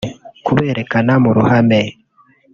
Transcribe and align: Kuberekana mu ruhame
Kuberekana 0.45 1.13
mu 1.23 1.29
ruhame 1.37 1.81